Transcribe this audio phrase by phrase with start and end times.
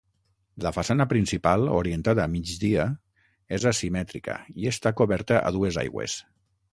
[0.65, 2.85] La façana principal, orientada a migdia,
[3.59, 6.17] és asimètrica i està coberta a dues aigües.